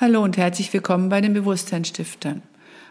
[0.00, 2.42] Hallo und herzlich willkommen bei den Bewusstseinsstiftern.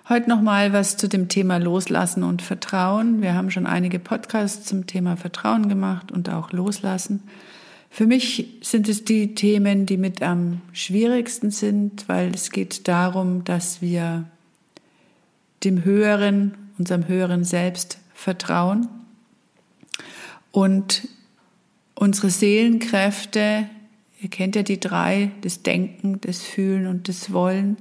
[0.07, 3.21] Heute nochmal was zu dem Thema Loslassen und Vertrauen.
[3.21, 7.21] Wir haben schon einige Podcasts zum Thema Vertrauen gemacht und auch Loslassen.
[7.89, 13.43] Für mich sind es die Themen, die mit am schwierigsten sind, weil es geht darum,
[13.43, 14.23] dass wir
[15.65, 18.87] dem Höheren, unserem höheren Selbst vertrauen
[20.53, 21.05] und
[21.95, 23.65] unsere Seelenkräfte,
[24.23, 27.77] ihr kennt ja die drei, das Denken, das Fühlen und das Wollen,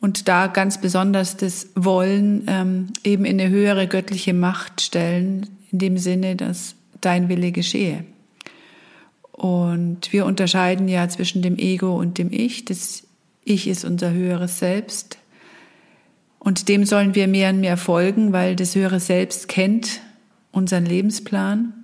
[0.00, 5.78] und da ganz besonders das Wollen ähm, eben in eine höhere göttliche Macht stellen, in
[5.78, 8.04] dem Sinne, dass dein Wille geschehe.
[9.32, 12.64] Und wir unterscheiden ja zwischen dem Ego und dem Ich.
[12.64, 13.06] Das
[13.44, 15.18] Ich ist unser höheres Selbst.
[16.38, 20.00] Und dem sollen wir mehr und mehr folgen, weil das höhere Selbst kennt
[20.50, 21.79] unseren Lebensplan.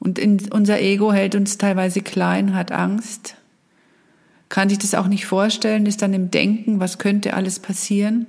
[0.00, 3.36] Und in, unser Ego hält uns teilweise klein, hat Angst,
[4.48, 8.26] kann sich das auch nicht vorstellen, ist dann im Denken, was könnte alles passieren.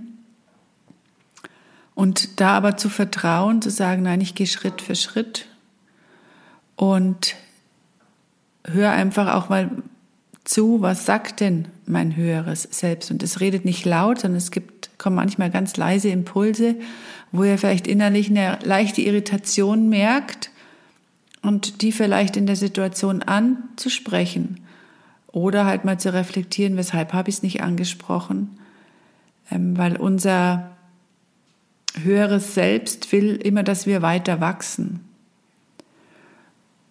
[1.95, 5.47] Und da aber zu vertrauen, zu sagen, nein, ich gehe Schritt für Schritt
[6.75, 7.35] und
[8.65, 9.71] hör einfach auch mal
[10.43, 13.11] zu, was sagt denn mein höheres Selbst?
[13.11, 16.75] Und es redet nicht laut, sondern es gibt, kommen manchmal ganz leise Impulse,
[17.31, 20.50] wo ihr vielleicht innerlich eine leichte Irritation merkt
[21.41, 24.61] und die vielleicht in der Situation anzusprechen
[25.27, 28.59] oder halt mal zu reflektieren, weshalb habe ich es nicht angesprochen,
[29.49, 30.71] ähm, weil unser
[32.03, 35.01] höheres Selbst will immer, dass wir weiter wachsen.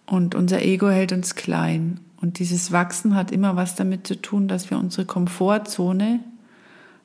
[0.05, 1.99] Und unser Ego hält uns klein.
[2.19, 6.19] Und dieses Wachsen hat immer was damit zu tun, dass wir unsere Komfortzone,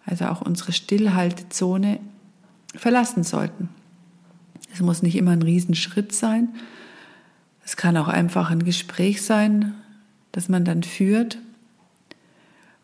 [0.05, 2.01] also auch unsere Stillhaltezone,
[2.75, 3.69] verlassen sollten.
[4.75, 6.49] Es muss nicht immer ein Riesenschritt sein.
[7.67, 9.75] Es kann auch einfach ein Gespräch sein,
[10.33, 11.39] das man dann führt.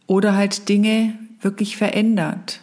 [0.07, 2.61] Oder halt Dinge wirklich verändert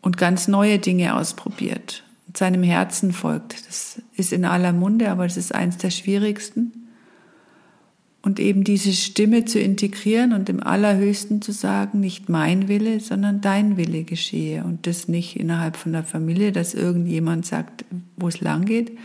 [0.00, 2.02] und ganz neue Dinge ausprobiert
[2.36, 3.66] seinem Herzen folgt.
[3.68, 6.72] Das ist in aller Munde, aber das ist eins der schwierigsten.
[8.22, 13.40] Und eben diese Stimme zu integrieren und im Allerhöchsten zu sagen, nicht mein Wille, sondern
[13.40, 14.64] dein Wille geschehe.
[14.64, 17.84] Und das nicht innerhalb von der Familie, dass irgendjemand sagt,
[18.16, 18.98] wo es lang geht,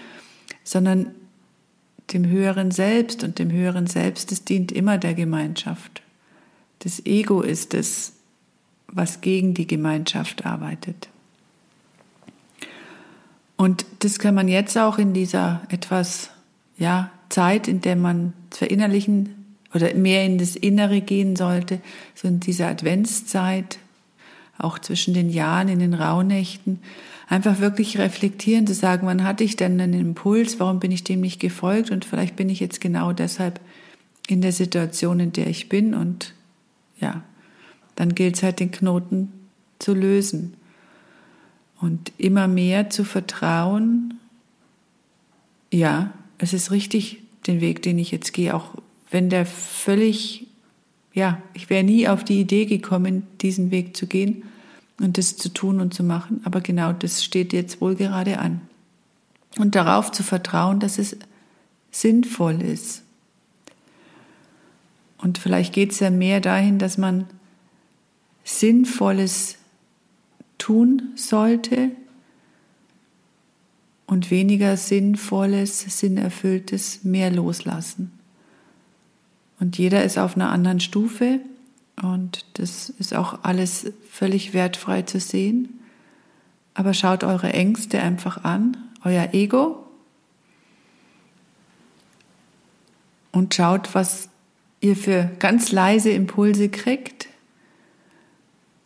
[0.64, 1.12] sondern
[2.14, 3.24] dem höheren Selbst.
[3.24, 6.02] Und dem höheren Selbst, das dient immer der Gemeinschaft.
[6.80, 8.14] Das Ego ist es,
[8.88, 11.10] was gegen die Gemeinschaft arbeitet.
[13.56, 16.32] Und das kann man jetzt auch in dieser etwas,
[16.78, 21.80] ja, Zeit, in der man verinnerlichen oder mehr in das Innere gehen sollte,
[22.16, 23.78] so in dieser Adventszeit,
[24.58, 26.80] auch zwischen den Jahren, in den Rauhnächten,
[27.32, 31.22] einfach wirklich reflektieren, zu sagen, wann hatte ich denn einen Impuls, warum bin ich dem
[31.22, 31.90] nicht gefolgt?
[31.90, 33.62] Und vielleicht bin ich jetzt genau deshalb
[34.28, 35.94] in der Situation, in der ich bin.
[35.94, 36.34] Und
[37.00, 37.24] ja,
[37.96, 39.32] dann gilt es halt den Knoten
[39.80, 40.56] zu lösen
[41.80, 44.20] und immer mehr zu vertrauen,
[45.72, 48.76] ja, es ist richtig den Weg, den ich jetzt gehe, auch
[49.10, 50.48] wenn der völlig,
[51.14, 54.44] ja, ich wäre nie auf die Idee gekommen, diesen Weg zu gehen
[55.02, 58.62] und das zu tun und zu machen, aber genau das steht jetzt wohl gerade an.
[59.58, 61.18] Und darauf zu vertrauen, dass es
[61.92, 63.04] sinnvoll ist.
[65.18, 67.28] Und vielleicht geht es ja mehr dahin, dass man
[68.44, 69.58] Sinnvolles
[70.58, 71.92] tun sollte
[74.08, 78.12] und weniger Sinnvolles, Sinnerfülltes mehr loslassen.
[79.60, 81.40] Und jeder ist auf einer anderen Stufe
[82.02, 85.80] und das ist auch alles völlig wertfrei zu sehen.
[86.74, 89.86] Aber schaut eure Ängste einfach an, euer Ego
[93.32, 94.30] und schaut, was
[94.80, 97.28] ihr für ganz leise Impulse kriegt.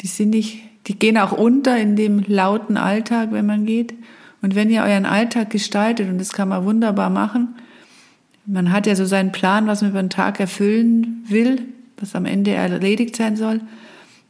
[0.02, 3.94] Die sind nicht die gehen auch unter in dem lauten Alltag, wenn man geht.
[4.42, 7.56] Und wenn ihr euren Alltag gestaltet, und das kann man wunderbar machen,
[8.46, 11.62] man hat ja so seinen Plan, was man über den Tag erfüllen will,
[11.98, 13.62] was am Ende erledigt sein soll,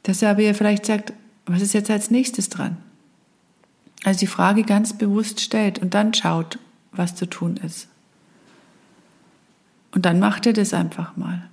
[0.03, 1.13] dass er aber ihr vielleicht sagt,
[1.45, 2.77] was ist jetzt als nächstes dran?
[4.03, 6.59] Also die Frage ganz bewusst stellt und dann schaut,
[6.91, 7.87] was zu tun ist.
[9.93, 11.49] Und dann macht ihr das einfach mal.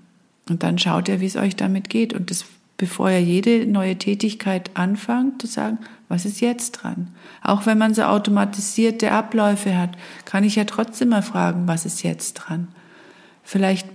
[0.48, 2.12] Und dann schaut ihr, wie es euch damit geht.
[2.12, 2.44] Und das
[2.82, 5.78] bevor er jede neue Tätigkeit anfängt, zu sagen,
[6.08, 7.14] was ist jetzt dran?
[7.40, 9.90] Auch wenn man so automatisierte Abläufe hat,
[10.24, 12.66] kann ich ja trotzdem mal fragen, was ist jetzt dran?
[13.44, 13.86] Vielleicht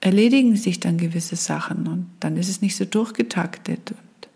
[0.00, 4.28] erledigen sich dann gewisse Sachen und dann ist es nicht so durchgetaktet und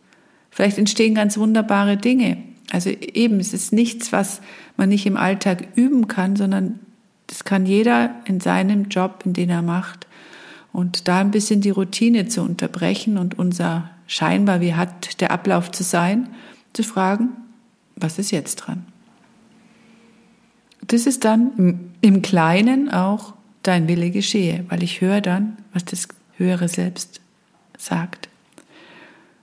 [0.51, 2.39] vielleicht entstehen ganz wunderbare Dinge.
[2.71, 4.41] Also eben, es ist nichts, was
[4.77, 6.81] man nicht im Alltag üben kann, sondern
[7.27, 10.07] das kann jeder in seinem Job, in den er macht.
[10.73, 15.71] Und da ein bisschen die Routine zu unterbrechen und unser scheinbar, wie hat der Ablauf
[15.71, 16.29] zu sein,
[16.73, 17.31] zu fragen,
[17.97, 18.85] was ist jetzt dran?
[20.87, 23.35] Das ist dann im Kleinen auch
[23.67, 27.21] dein Wille geschehe, weil ich höre dann, was das höhere Selbst
[27.77, 28.29] sagt.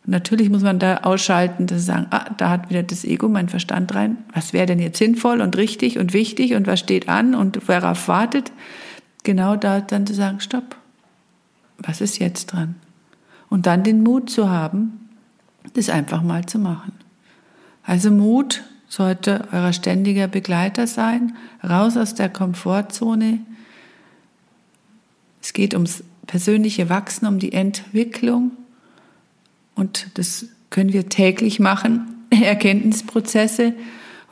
[0.05, 3.27] Und natürlich muss man da ausschalten, dass sie sagen, ah, da hat wieder das Ego,
[3.27, 4.17] mein Verstand rein.
[4.33, 8.07] Was wäre denn jetzt sinnvoll und richtig und wichtig und was steht an und worauf
[8.07, 8.51] wartet?
[9.23, 10.75] Genau da dann zu sagen, stopp.
[11.77, 12.75] Was ist jetzt dran?
[13.49, 15.09] Und dann den Mut zu haben,
[15.73, 16.93] das einfach mal zu machen.
[17.83, 23.39] Also Mut sollte euer ständiger Begleiter sein, raus aus der Komfortzone.
[25.41, 28.51] Es geht ums persönliche Wachsen, um die Entwicklung
[29.75, 33.73] und das können wir täglich machen, Erkenntnisprozesse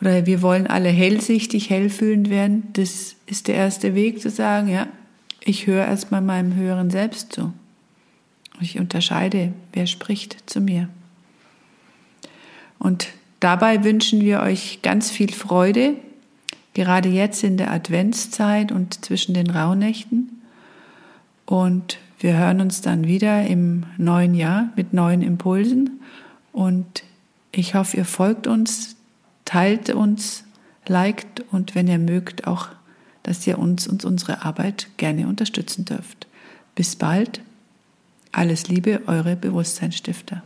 [0.01, 2.67] oder wir wollen alle hellsichtig, hellfühlend werden.
[2.73, 4.87] Das ist der erste Weg zu sagen, ja,
[5.41, 7.53] ich höre erstmal meinem höheren Selbst zu.
[8.61, 10.89] Ich unterscheide, wer spricht zu mir.
[12.77, 13.09] Und
[13.39, 15.95] dabei wünschen wir euch ganz viel Freude,
[16.73, 20.38] gerade jetzt in der Adventszeit und zwischen den Rauhnächten.
[21.49, 25.99] Und wir hören uns dann wieder im neuen Jahr mit neuen Impulsen.
[26.53, 27.03] Und
[27.51, 28.97] ich hoffe, ihr folgt uns,
[29.45, 30.43] teilt uns,
[30.85, 32.67] liked und wenn ihr mögt auch,
[33.23, 36.27] dass ihr uns und unsere Arbeit gerne unterstützen dürft.
[36.75, 37.41] Bis bald.
[38.31, 40.43] Alles Liebe, eure Bewusstseinsstifter.